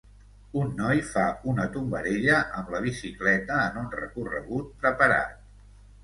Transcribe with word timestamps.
Un 0.59 0.69
noi 0.77 1.01
fa 1.09 1.25
una 1.51 1.65
tombarella 1.75 2.39
amb 2.61 2.71
la 2.75 2.79
bicicleta 2.85 3.59
en 3.65 3.77
un 3.83 3.91
recorregut 3.97 4.71
preparat. 4.87 5.37